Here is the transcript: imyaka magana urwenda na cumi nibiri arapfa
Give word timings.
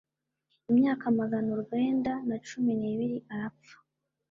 imyaka 0.71 1.05
magana 1.19 1.49
urwenda 1.55 2.11
na 2.27 2.37
cumi 2.47 2.71
nibiri 2.79 3.17
arapfa 3.33 3.75